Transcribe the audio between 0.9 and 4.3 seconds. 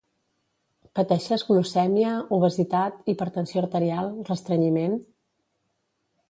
Pateixes glucèmia, obesitat, hipertensió arterial,